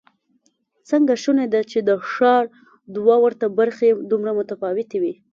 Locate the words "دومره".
4.11-4.31